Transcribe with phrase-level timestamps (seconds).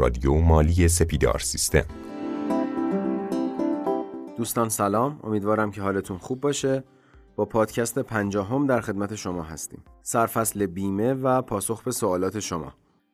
[0.00, 1.84] رادیو مالی سپیدار سیستم.
[4.36, 6.84] دوستان سلام امیدوارم که حالتون خوب باشه.
[7.36, 9.84] با پادکست پنجاهم در خدمت شما هستیم.
[10.02, 12.72] سرفصل بیمه و پاسخ به سوالات شما.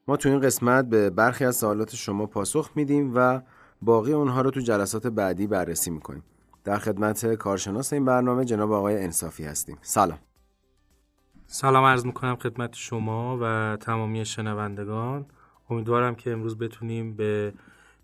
[0.09, 3.41] ما تو این قسمت به برخی از سوالات شما پاسخ میدیم و
[3.83, 6.23] باقی اونها رو تو جلسات بعدی بررسی می‌کنیم.
[6.65, 9.79] در خدمت کارشناس این برنامه جناب آقای انصافی هستیم.
[9.83, 10.19] سلام.
[11.47, 15.27] سلام عرض می‌کنم خدمت شما و تمامی شنوندگان.
[15.71, 17.53] امیدوارم که امروز بتونیم به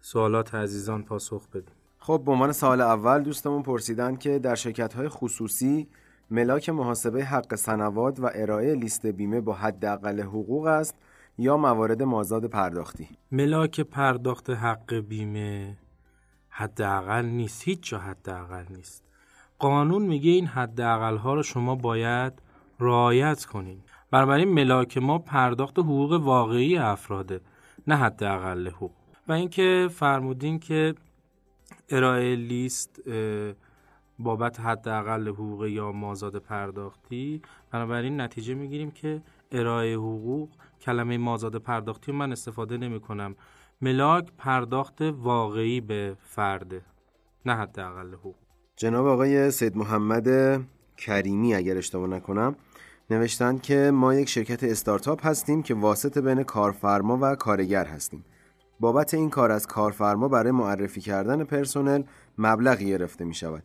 [0.00, 1.74] سوالات عزیزان پاسخ بدیم.
[1.98, 5.86] خب به عنوان سال اول دوستمون پرسیدن که در شرکت های خصوصی
[6.30, 10.94] ملاک محاسبه حق سنوات و ارائه لیست بیمه با حداقل حقوق است
[11.38, 15.76] یا موارد مازاد پرداختی؟ ملاک پرداخت حق بیمه
[16.48, 19.04] حداقل نیست هیچ جا حداقل نیست.
[19.58, 22.32] قانون میگه این حداقل ها رو شما باید
[22.80, 23.78] رعایت کنین.
[24.10, 27.40] بنابراین ملاک ما پرداخت حقوق واقعی افراده.
[27.86, 28.90] نه حداقل حقوق
[29.28, 30.94] و اینکه فرمودین که
[31.88, 33.00] ارائه لیست
[34.18, 42.12] بابت حداقل حقوق یا مازاد پرداختی بنابراین نتیجه می‌گیریم که ارائه حقوق کلمه مازاد پرداختی
[42.12, 43.36] من استفاده نمی کنم
[43.80, 46.82] ملاک پرداخت واقعی به فرده
[47.46, 48.34] نه حداقل حقوق.
[48.76, 50.28] جناب آقای سید محمد
[50.96, 52.56] کریمی اگر اشتباه نکنم
[53.10, 58.24] نوشتن که ما یک شرکت استارتاپ هستیم که واسط بین کارفرما و کارگر هستیم.
[58.80, 62.02] بابت این کار از کارفرما برای معرفی کردن پرسنل
[62.38, 63.62] مبلغی گرفته می شود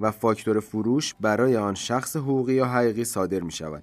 [0.00, 3.82] و فاکتور فروش برای آن شخص حقوقی یا حقیقی صادر می شود.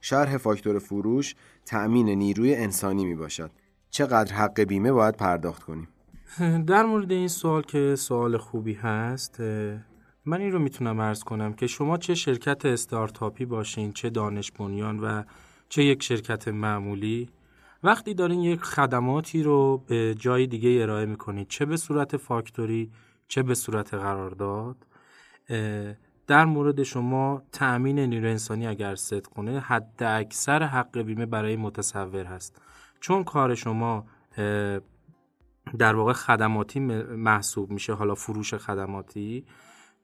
[0.00, 3.50] شرح فاکتور فروش تأمین نیروی انسانی می باشد.
[3.90, 5.88] چقدر حق بیمه باید پرداخت کنیم؟
[6.66, 9.40] در مورد این سوال که سوال خوبی هست
[10.26, 15.00] من این رو می‌تونم ارز کنم که شما چه شرکت استارتاپی باشین چه دانش بنیان
[15.00, 15.22] و
[15.68, 17.28] چه یک شرکت معمولی
[17.82, 22.90] وقتی دارین یک خدماتی رو به جای دیگه ارائه می‌کنید چه به صورت فاکتوری
[23.28, 24.76] چه به صورت قرارداد
[26.26, 32.24] در مورد شما تأمین نیروی انسانی اگر صدق کنه حد اکثر حق بیمه برای متصور
[32.24, 32.60] هست.
[33.00, 34.06] چون کار شما
[35.78, 39.44] در واقع خدماتی محسوب میشه حالا فروش خدماتی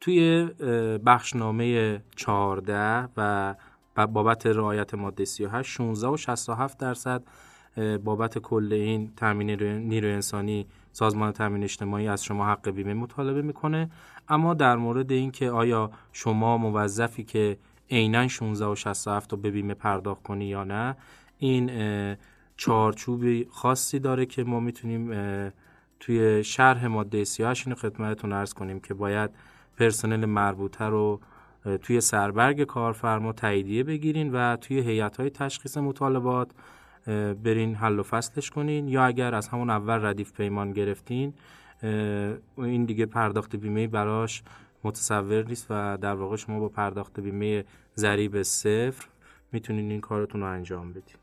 [0.03, 0.45] توی
[1.07, 3.55] بخشنامه 14 و
[4.07, 7.23] بابت رعایت ماده 38 16 و 67 درصد
[8.05, 13.91] بابت کل این تامین نیروی انسانی سازمان تامین اجتماعی از شما حق بیمه مطالبه می‌کنه.
[14.29, 17.59] اما در مورد اینکه آیا شما موظفی که
[17.91, 20.97] عینا 16 و 67 رو به بیمه پرداخت کنی یا نه
[21.39, 21.71] این
[22.57, 25.13] چارچوبی خاصی داره که ما می‌تونیم
[26.01, 29.31] توی شرح ماده 38 اینو خدمتتون عرض کنیم که باید
[29.83, 31.21] پرسنل مربوطه رو
[31.83, 36.51] توی سربرگ کارفرما تاییدیه بگیرین و توی هیئت های تشخیص مطالبات
[37.45, 38.89] برین حل و فصلش کنین.
[38.89, 41.35] یا اگر از همون اول ردیف پیمان گرفتین
[42.57, 44.43] این دیگه پرداخت بیمه براش
[44.85, 47.65] متصور نیست و در واقع شما با پرداخت بیمه
[47.97, 49.07] ضریب صفر
[49.53, 51.17] می‌تونین این کارتون رو انجام بدین.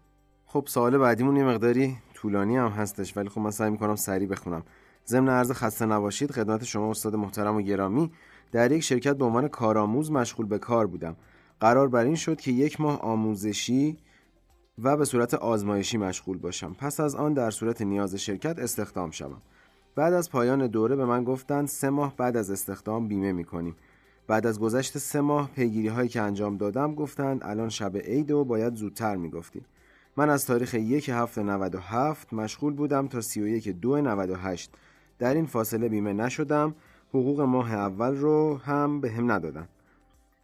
[0.45, 4.63] خب سوال بعدیمون یه مقداری طولانی هم هستش ولی خب من سعی می‌کنم سریع بخونم.
[5.07, 8.11] ضمن عرض خسته نباشید خدمت شما استاد محترم و گرامی.
[8.51, 11.15] در یک شرکت به عنوان کارآموز مشغول به کار بودم.
[11.59, 13.97] قرار بر این شد که یک ماه آموزشی
[14.83, 16.73] و به صورت آزمایشی مشغول باشم.
[16.73, 19.41] پس از آن در صورت نیاز شرکت استخدام شوم.
[19.95, 23.75] بعد از پایان دوره به من گفتند سه ماه بعد از استخدام بیمه می‌کنیم.
[24.27, 28.45] بعد از گذشت سه ماه پیگیری هایی که انجام دادم گفتند الان شب عید و
[28.45, 29.65] باید زودتر می‌گفتیم.
[30.17, 34.71] من از تاریخ یک هفته 97 مشغول بودم تا 31 دو 98
[35.19, 36.75] در این فاصله بیمه نشدم.
[37.09, 39.67] حقوق ماه اول رو هم به هم ندادن.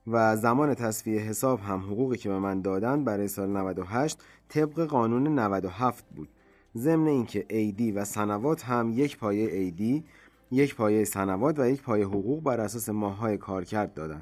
[0.08, 5.40] و زمان تصفیه حساب هم حقوقی که به من دادن برای سال 98 طبق قانون
[5.40, 6.30] 97 بود.
[6.78, 10.04] ضمن اینکه ایدی و سنوات هم یک پایه ایدی
[10.52, 14.22] یک پایه سنوات و یک پایه حقوق بر اساس ماههای کارکرد دادن.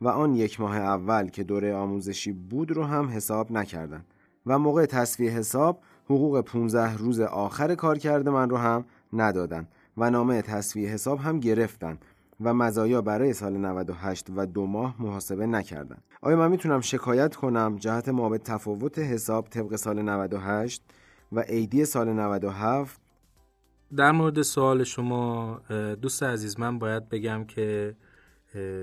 [0.00, 4.04] و آن یک ماه اول که دوره آموزشی بود رو هم حساب نکردن.
[4.46, 9.66] و موقع تصفیه حساب حقوق 15 روز آخر کارکرد من رو هم ندادن.
[9.96, 11.98] و نامه تصفیه حساب هم گرفتن
[12.40, 15.98] و مزایا برای سال 98 و دو ماه محاسبه نکردن.
[16.22, 20.82] آیا من می‌تونم شکایت کنم جهت ما تفاوت حساب طبق سال 98
[21.32, 23.00] و ایدی سال 97
[23.96, 25.60] در مورد سوال شما
[26.02, 27.96] دوست عزیز من باید بگم که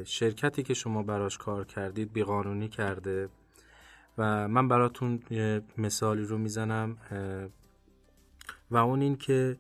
[0.06, 3.30] شرکتی که شما براش کار کردید بیقانونی کرده
[4.18, 5.19] و من براتون
[5.77, 6.98] مثالی رو می‌زنم
[8.71, 9.57] و اون این که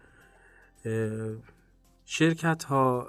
[2.05, 3.07] شرکت ها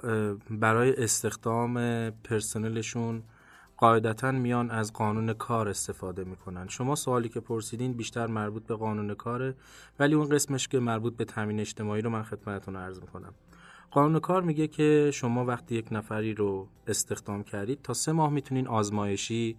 [0.51, 1.75] برای استخدام
[2.11, 3.23] پرسنلشون
[3.77, 6.69] قاعدتا میان از قانون کار استفاده می‌کنن.
[6.69, 9.55] شما سوالی که پرسیدین بیشتر مربوط به قانون کاره
[9.99, 13.35] ولی اون قسمش که مربوط به تامین اجتماعی رو من خدمتتون عرض می‌کنم.
[13.91, 18.69] قانون کار میگه که شما وقتی یک نفری رو استخدام کردید تا سه ماه می‌تونین
[18.69, 19.57] آزمایشی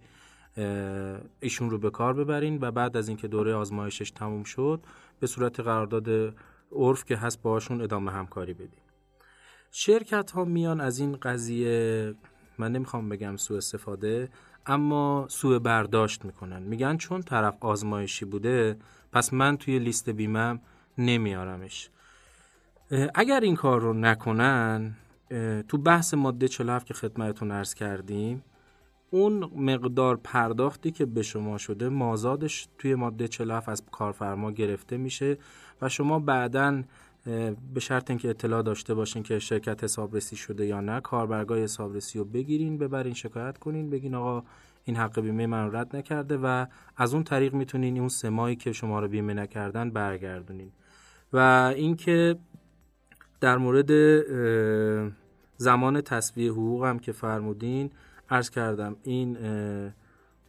[1.40, 4.80] ایشون رو به کار ببرین و بعد از اینکه دوره آزمایشش تموم شد
[5.20, 6.34] به صورت قرارداد
[6.72, 8.80] عرف که هست باشون ادامه همکاری بدین
[9.70, 12.14] شرکت ها میان از این قضیه
[12.58, 14.28] من نمی‌خوام بگم سوء استفاده
[14.66, 16.62] اما سوء برداشت می‌کنن.
[16.62, 18.76] میگن چون طرف آزمایشی بوده
[19.12, 20.60] پس من توی لیست بیمم
[20.98, 21.90] نمیارمش.
[23.14, 24.96] اگر این کار رو نکنن
[25.68, 28.44] تو بحث ماده 47 که خدمتتون ارز کردیم
[29.10, 35.38] اون مقدار پرداختی که به شما شده مازادش توی ماده 47 از کارفرما گرفته میشه
[35.82, 36.82] و شما بعدا
[37.74, 42.24] به شرط اینکه اطلاع داشته باشین که شرکت حسابرسی شده یا نه کاربرگاه حسابرسی رو
[42.24, 44.42] بگیرین ببرین شکایت کنین بگین آقا
[44.84, 46.66] این حق بیمه من رد نکرده و
[46.96, 50.72] از اون طریق می‌تونین اون سه که شما رو بیمه نکردن برگردونین.
[51.32, 51.38] و
[51.76, 52.36] اینکه
[53.40, 53.90] در مورد
[55.56, 57.90] زمان تصویه حقوق هم که فرمودین
[58.30, 59.38] عرض کردم این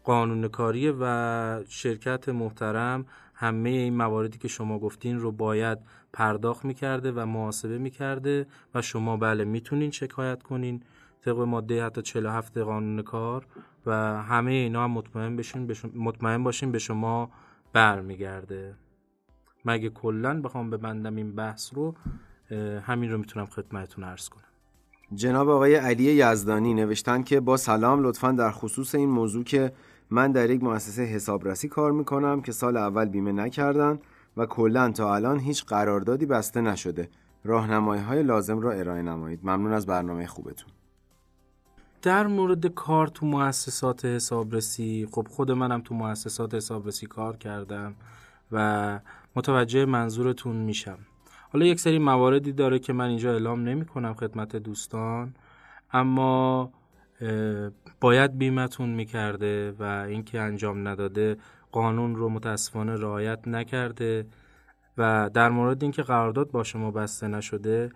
[0.03, 5.77] قانون کاریه و شرکت محترم همه این مواردی که شما گفتین رو باید
[6.13, 10.83] پرداخت می‌کرده و محاسبه می‌کرده و شما بله می‌تونین شکایت کنین
[11.25, 13.45] طبق ماده حتی 47 قانون کار
[13.85, 17.31] و همه اینا هم مطمئن بشین مطمئن باشین به شما
[17.73, 18.75] برمیگرده.
[19.65, 21.95] مگه کلا بخوام ببندم این بحث رو؟
[22.81, 24.50] همین رو می‌تونم خدمتتون عرض کنم.
[25.13, 29.73] جناب آقای علی یزدانی نوشتن که با سلام لطفا در خصوص این موضوع که
[30.09, 33.99] من در یک مؤسسه حسابرسی کار می‌کنم که سال اول بیمه نکردن
[34.37, 37.09] و کلا تا الان هیچ قراردادی بسته نشده.
[37.43, 39.39] راهنمایی های لازم را ارائه نمایید.
[39.43, 40.69] ممنون از برنامه خوبتون.
[42.01, 47.95] در مورد کار تو مؤسسات حسابرسی خب خود منم تو مؤسسات حسابرسی کار کردم
[48.51, 48.99] و
[49.35, 50.97] متوجه منظورتون میشم.
[51.53, 55.33] حالا یک سری مواردی داره که من اینجا اعلام نمی کنم خدمت دوستان
[55.93, 56.71] اما
[58.01, 61.37] باید بیمتون می‌کرده و اینکه انجام نداده
[61.71, 64.25] قانون رو متاسفانه رعایت نکرده
[64.97, 67.89] و در مورد اینکه قرارداد با شما بسته نشده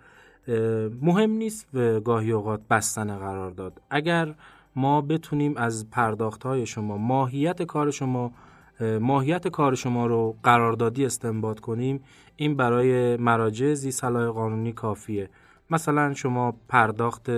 [1.02, 3.82] مهم نیست به گاهی اوقات بستن قرارداد.
[3.90, 4.34] اگر
[4.76, 8.32] ما بتونیم از پرداخت های شما ماهیت کار شما
[8.80, 12.00] ماهیت کار شما رو قراردادی استنباط کنیم
[12.36, 15.30] این برای مراجع زی صلاح قانونی کافیه.
[15.70, 17.30] مثلا شما پرداخت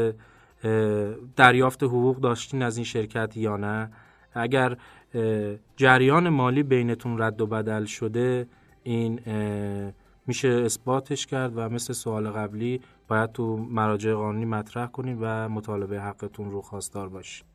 [1.37, 3.91] دریافت حقوق داشتین از این شرکت یا نه؟
[4.33, 4.77] اگر
[5.77, 8.47] جریان مالی بینتون رد و بدل شده
[8.83, 9.21] این
[10.27, 16.01] میشه اثباتش کرد و مثل سوال قبلی باید تو مراجع قانونی مطرح کنید و مطالبه
[16.01, 17.48] حقتون رو خواستار باشید.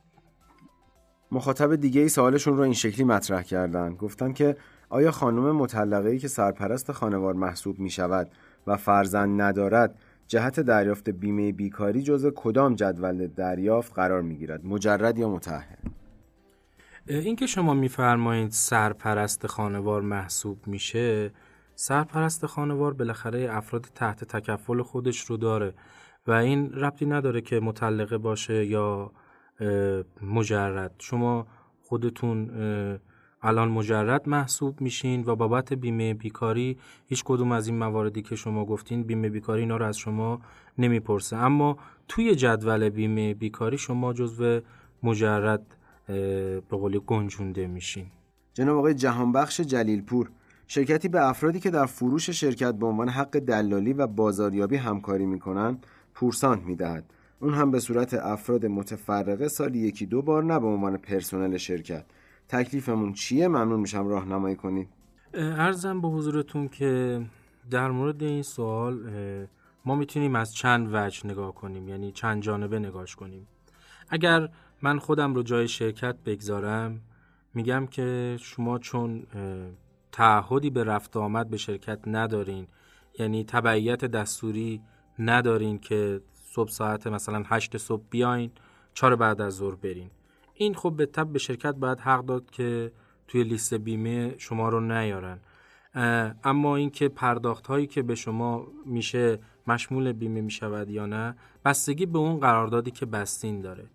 [1.33, 3.95] مخاطب دیگه ای سوالشون رو این شکلی مطرح کردن.
[3.95, 4.55] گفتن که
[4.89, 8.31] آیا خانم مطلقه ای که سرپرست خانوار محسوب می شود
[8.67, 9.95] و فرزند ندارد
[10.27, 15.75] جهت دریافت بیمه بیکاری جزء کدام جدول دریافت قرار می گیرد مجرد یا متأهل
[17.07, 21.31] اینکه شما میفرمایید سرپرست خانوار محسوب میشه
[21.75, 25.73] سرپرست خانوار بالاخره افراد تحت تکفل خودش رو داره
[26.27, 29.11] و این ربطی نداره که مطلقه باشه یا
[30.21, 30.95] مجرد.
[30.99, 31.47] شما
[31.81, 32.49] خودتون
[33.45, 38.65] الان مجرد محسوب میشین و بابت بیمه بیکاری هیچ کدوم از این مواردی که شما
[38.65, 40.41] گفتین بیمه بیکاری اینا رو از شما
[40.77, 41.35] نمی‌پرسه.
[41.35, 44.59] اما توی جدول بیمه بیکاری شما جزو
[45.03, 48.05] مجرد به قولی گنجونده میشین.
[48.53, 50.29] جناب آقای جهانبخش جلیلپور
[50.67, 55.77] شرکتی به افرادی که در فروش شرکت به عنوان حق دلالی و بازاریابی همکاری می‌کنن
[56.13, 57.13] پورسانت می‌دهد.
[57.43, 62.05] اون هم به صورت افراد متفرقه سالی یکی دو بار نه به عنوان پرسنل شرکت.
[62.47, 64.89] تکلیفمون چیه؟ ممنون میشم راهنمایی کنید
[65.33, 67.21] ارزم به حضورتون که
[67.69, 68.99] در مورد این سوال
[69.85, 73.47] ما می‌تونیم از چند وجه نگاه کنیم یعنی چند جانبه نگاش کنیم.
[74.09, 74.49] اگر
[74.81, 77.01] من خودم رو جای شرکت بگذارم
[77.53, 79.23] میگم که شما چون
[80.11, 82.67] تعهدی به رفت آمد به شرکت ندارین
[83.19, 84.81] یعنی تبعیت دستوری
[85.19, 86.21] ندارین که
[86.55, 88.51] صبح ساعت مثلا هشت صبح بیاین
[88.93, 90.09] چهار بعد از ظهر برین.
[90.53, 92.91] این خب به تب به شرکت باید حق داد که
[93.27, 95.39] توی لیست بیمه شما رو نیارن.
[96.43, 102.19] اما اینکه پرداخت هایی که به شما میشه مشمول بیمه می‌شود یا نه بستگی به
[102.19, 103.85] اون قراردادی که بستین داره.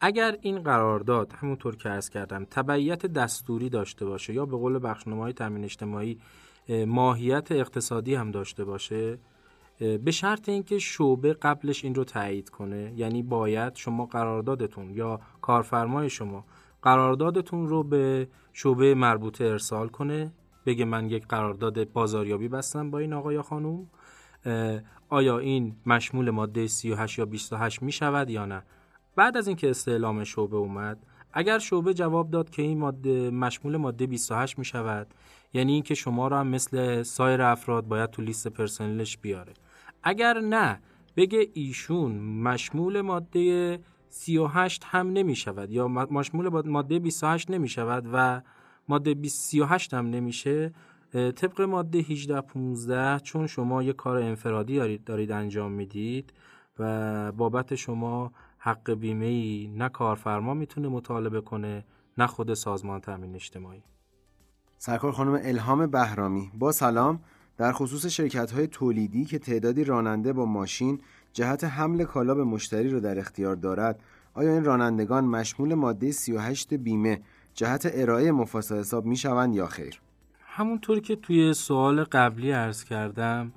[0.00, 5.22] اگر این قرارداد همونطور که ارز کردم تبعیت دستوری داشته باشه یا به قول بخشنامه
[5.22, 6.18] های تامین اجتماعی
[6.86, 9.18] ماهیت اقتصادی هم داشته باشه
[9.78, 16.10] به شرط اینکه شعبه قبلش این رو تایید کنه یعنی باید شما قراردادتون یا کارفرمای
[16.10, 16.44] شما
[16.82, 20.32] قراردادتون رو به شعبه مربوطه ارسال کنه
[20.66, 23.86] بگه من یک قرارداد بازاریابی بستم با این آقا یا خانوم
[25.08, 28.62] آیا این مشمول ماده 38 یا 28 می شود یا نه؟
[29.16, 34.06] بعد از اینکه استعلام شعبه اومد اگر شعبه جواب داد که این ماده مشمول ماده
[34.06, 35.14] 28 می شود
[35.52, 39.52] یعنی اینکه شما را هم مثل سایر افراد باید تو لیست پرسنلش بیاره.
[40.04, 40.80] اگر نه
[41.16, 48.42] بگه ایشون مشمول ماده 38 هم نمی شود یا مشمول ماده 28 نمی شود و
[48.88, 50.72] ماده 38 هم نمیشه
[51.12, 56.32] طبق ماده 18 15 چون شما یه کار انفرادی دارید, دارید انجام می‌دید
[56.78, 61.84] و بابت شما حق بیمه ای نه کارفرما می‌تونه مطالبه کنه
[62.18, 63.82] نه خود سازمان تامین اجتماعی.
[64.78, 67.20] سرکار خانم الهام بهرامی با سلام.
[67.56, 71.00] در خصوص شرکت های تولیدی که تعدادی راننده با ماشین
[71.32, 74.00] جهت حمل کالا به مشتری رو در اختیار دارد
[74.34, 77.20] آیا این رانندگان مشمول ماده 38 بیمه
[77.54, 80.00] جهت ارائه مفاسا حساب می شوند یا خیر؟
[80.40, 83.52] همونطور که توی سوال قبلی عرض کردم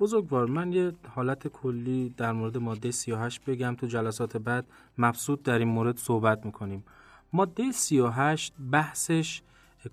[0.00, 4.66] بزرگوار من یه حالت کلی در مورد ماده 38 بگم تو جلسات بعد
[4.98, 6.84] مبسوط در این مورد صحبت می‌کنیم.
[7.32, 9.42] ماده 38 بحثش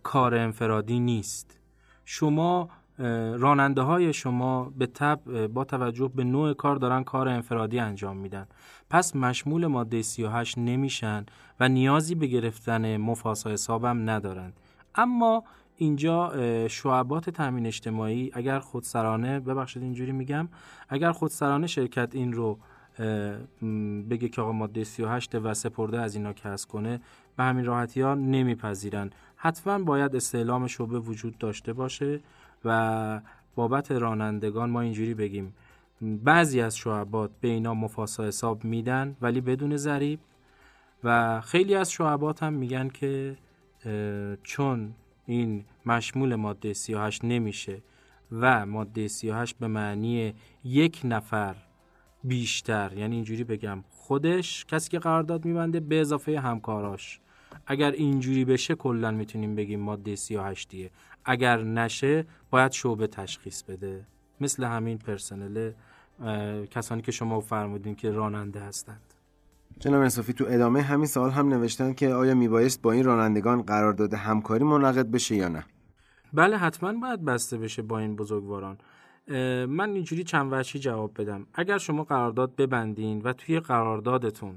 [0.04, 1.58] کار انفرادی نیست.
[2.06, 2.70] شما
[3.38, 8.48] راننده های شما به تب با توجه به نوع کار دارن کار انفرادی انجام میدن.
[8.90, 11.26] پس مشمول ماده 38 نمیشن
[11.60, 14.54] و نیازی به گرفتن مفاسا حسابم ندارند
[14.96, 15.44] اما
[15.78, 16.34] اینجا
[16.68, 20.50] شعبات تامین اجتماعی اگر خودسرانه ببخشید اینجوری میگم
[20.90, 22.60] اگر خودسرانه شرکت این رو
[24.10, 27.02] بگه که آقا ماده 38 و سپرده از اینا کسب کنه
[27.38, 29.10] به همین راحتی ها نمیپذیرن.
[29.36, 32.20] حتما باید استعلام شعبه وجود داشته باشه.
[32.66, 33.22] و
[33.56, 35.54] بابت رانندگان ما اینجوری بگیم.
[36.02, 40.20] بعضی از شعبات به اینا مفاسا حساب میدن ولی بدون ضریب.
[41.04, 43.38] و خیلی از شعبات هم میگن که
[44.44, 44.94] چون
[45.26, 47.82] این مشمول ماده 38 نمیشه
[48.32, 51.56] و ماده 38 به معنی یک نفر
[52.24, 57.20] بیشتر یعنی اینجوری بگم خودش کسی که قرارداد میبنده به اضافه همکاراش.
[57.68, 60.92] اگر اینجوری بشه کلا می‌تونیم بگیم ماده 38 دیه
[61.26, 64.06] اگر نشه باید شعبه تشخیص بده.
[64.42, 65.72] مثل همین پرسنل
[66.72, 69.14] کسانی که شما فرمودین که راننده هستند.
[69.80, 74.14] جناب انصافی تو ادامه همین سوال هم نوشتن که آیا میبایست با این رانندگان قرارداد
[74.14, 75.66] همکاری منعقد بشه یا نه؟
[76.34, 78.78] بله حتما باید بسته بشه با این بزرگواران.
[79.68, 81.48] من اینجوری چند وجهی جواب بدم.
[81.54, 84.56] اگر شما قرارداد ببندین و توی قراردادتون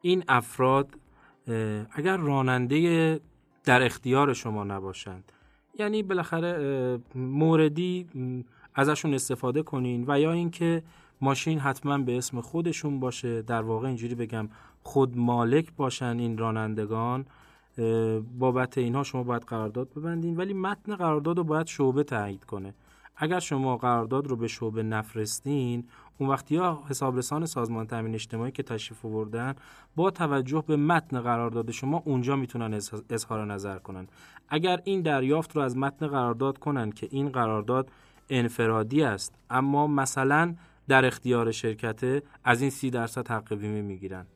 [0.00, 0.98] این افراد
[1.92, 3.20] اگر راننده
[3.64, 5.32] در اختیار شما نباشند
[5.78, 8.06] یعنی بالاخره موردی
[8.74, 10.82] ازشون استفاده کنین و یا اینکه
[11.20, 13.42] ماشین حتما به اسم خودشون باشه.
[13.42, 14.48] در واقع اینجوری بگم
[14.82, 17.26] خود مالک باشن این رانندگان.
[18.38, 22.74] بابت اینها شما باید قرارداد ببندین ولی متن قرارداد رو باید شعبه تایید کنه.
[23.16, 25.84] اگر شما قرارداد رو به شعبه نفرستین
[26.18, 29.54] اون وقتی ها حسابرسان سازمان تامین اجتماعی که تشریف آوردن
[29.96, 34.06] با توجه به متن قرارداد شما اونجا می‌تونن اظهار نظر کنن.
[34.48, 37.90] اگر این دریافت رو از متن قرارداد کنن که این قرارداد
[38.30, 40.54] انفرادی است اما مثلا
[40.88, 44.26] در اختیار شرکته از این سی درصد حق بیمه می‌گیرن.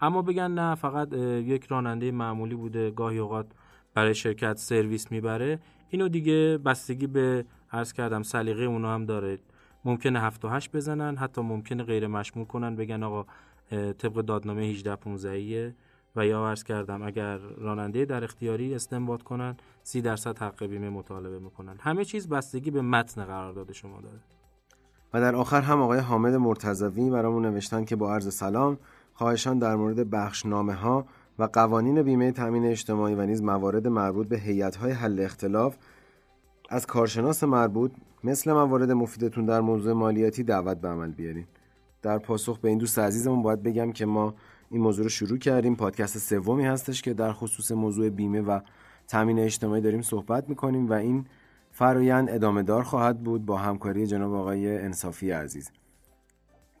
[0.00, 3.46] اما بگن نه فقط یک راننده معمولی بوده گاهی اوقات
[3.94, 5.58] برای شرکت سرویس می‌بره.
[5.90, 9.38] اینو دیگه بستگی به عرض کردم سلیقه اونا هم داره.
[9.84, 13.26] ممکنه 7 و 8 بزنن حتی ممکنه غیر مشمول کنن بگن آقا
[13.70, 15.74] طبق دادنامه 18 15
[16.16, 21.38] و یا عرض کردم اگر راننده در اختیاری استنباط کنن 30 درصد حق بیمه مطالبه
[21.38, 21.76] می‌کنن.
[21.80, 24.18] همه چیز بستگی به متن قرارداد شما داره.
[25.14, 28.78] و در آخر هم آقای حامد مرتضوی برامون نوشتن که با عرض سلام
[29.14, 31.06] خواهشان در مورد بخشنامه ها
[31.38, 35.76] و قوانین بیمه تامین اجتماعی و نیز موارد مربوط به هیئت‌های حل اختلاف
[36.72, 37.92] از کارشناس مربوط
[38.24, 41.44] مثل موارد مفیدتون در موضوع مالیاتی دعوت به عمل بیارین.
[42.02, 44.34] در پاسخ به این دوست عزیزمون باید بگم که ما
[44.70, 45.76] این موضوع رو شروع کردیم.
[45.76, 48.60] پادکست سومی هستش که در خصوص موضوع بیمه و
[49.08, 51.26] تامین اجتماعی داریم صحبت می‌کنیم و این
[51.70, 55.70] فرایند ادامه دار خواهد بود با همکاری جناب آقای انصافی عزیز.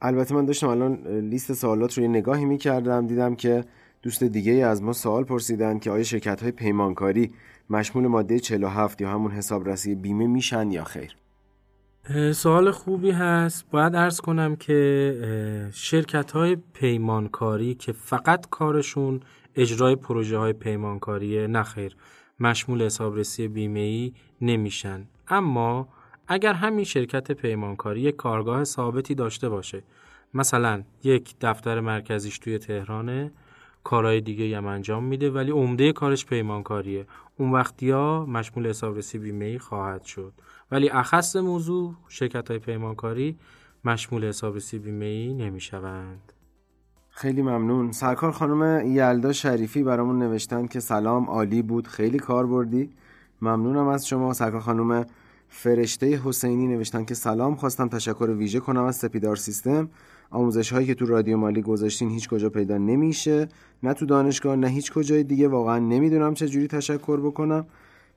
[0.02, 3.06] البته من داشتم الان لیست سوالات رو یه نگاهی می‌کردم.
[3.06, 3.64] دیدم که
[4.02, 7.32] دوست دیگه از ما سوال پرسیدن که آیا شرکت های پیمانکاری
[7.72, 11.16] مشمول ماده 47 یا همون حسابرسی بیمه میشن یا خیر؟
[12.32, 13.70] سوال خوبی هست.
[13.70, 19.20] باید ارز کنم که شرکت های پیمانکاری که فقط کارشون
[19.56, 21.96] اجرای پروژه های پیمانکاریه نخیر
[22.40, 25.06] مشمول حسابرسی بیمه ای نمیشن.
[25.28, 25.88] اما
[26.28, 29.82] اگر همین شرکت پیمانکاری یک کارگاه ثابتی داشته باشه
[30.34, 33.32] مثلا یک دفتر مرکزیش توی تهرانه
[33.84, 37.06] کارهای دیگه هم انجام میده ولی عمده کارش پیمانکاریه.
[37.38, 40.32] اون وقتی ها مشمول حسابرسی بیمه ای خواهد شد.
[40.70, 43.38] ولی اخص موضوع شرکت های پیمانکاری
[43.84, 46.32] مشمول حسابرسی بیمه ای نمی‌شوند.
[47.10, 47.92] خیلی ممنون.
[47.92, 51.86] سرکار خانم یلدا شریفی برامون نوشتن که سلام عالی بود.
[51.86, 52.90] خیلی کار بردی.
[53.42, 54.32] ممنونم از شما.
[54.32, 55.06] سرکار خانم
[55.48, 59.90] فرشته حسینی نوشتن که سلام خواستم تشکر ویژه کنم از سپیدار سیستم.
[60.32, 63.48] آموزش هایی که تو رادیو مالی گذاشتین هیچ کجا پیدا نمیشه.
[63.82, 65.48] نه تو دانشگاه نه هیچ کجای دیگه.
[65.48, 67.66] واقعا نمی‌دونم چه جوری تشکر بکنم.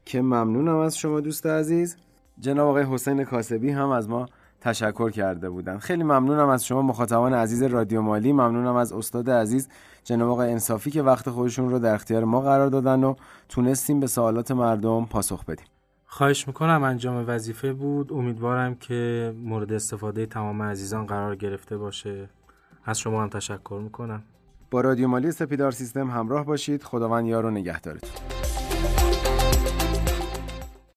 [0.05, 1.95] که ممنونم از شما دوست عزیز.
[2.39, 4.25] جناب آقای حسین کاسبی هم از ما
[4.61, 8.33] تشکر کرده بودن خیلی ممنونم از شما مخاطبان عزیز رادیو مالی.
[8.33, 9.67] ممنونم از استاد عزیز
[10.03, 13.15] جناب آقای انصافی که وقت خودشون رو در اختیار ما قرار دادن و
[13.49, 15.65] تونستیم به سوالات مردم پاسخ بدیم.
[16.15, 18.13] خواهش می‌کنم انجام وظیفه بود.
[18.13, 22.29] امیدوارم که مورد استفاده تمام عزیزان قرار گرفته باشه.
[22.85, 24.23] از شما هم تشکر می‌کنم.
[24.71, 26.83] با رادیو مالی سپیدار سیستم همراه باشید.
[26.83, 28.09] خداوند یار و نگهدارتون.